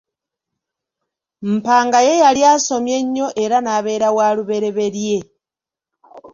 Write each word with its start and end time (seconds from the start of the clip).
Mpanga 1.53 1.99
ye 2.07 2.13
yali 2.23 2.41
asomye 2.53 2.97
nnyo 3.05 3.27
era 3.43 3.57
n'abeera 3.61 4.07
walubereberye. 4.17 5.17